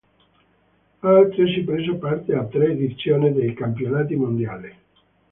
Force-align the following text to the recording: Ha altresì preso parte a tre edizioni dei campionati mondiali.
Ha 1.01 1.09
altresì 1.15 1.61
preso 1.61 1.95
parte 1.97 2.33
a 2.33 2.43
tre 2.45 2.71
edizioni 2.71 3.31
dei 3.33 3.53
campionati 3.53 4.15
mondiali. 4.15 4.75